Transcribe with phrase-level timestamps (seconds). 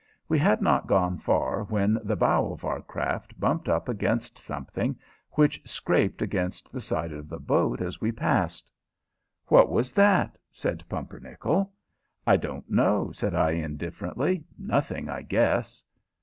[0.27, 4.97] We had not gone far when the bow of our craft bumped up against something
[5.33, 8.71] which scraped against the side of the boat as we passed.
[9.45, 11.71] "What was that?" said Pumpernickel.
[12.25, 14.43] "I don't know," said I, indifferently.
[14.57, 15.83] "Nothing, I guess."